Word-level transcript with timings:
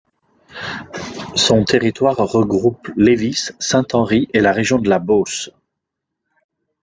Son 1.35 1.63
territoire 1.63 2.15
regroupe 2.17 2.89
Lévis, 2.97 3.51
Saint-Henri 3.59 4.27
et 4.33 4.39
la 4.39 4.51
région 4.51 4.79
de 4.79 4.89
la 4.89 4.97
Beauce. 4.97 5.51